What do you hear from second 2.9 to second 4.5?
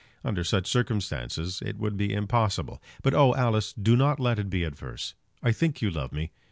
But, oh, Alice! do not let it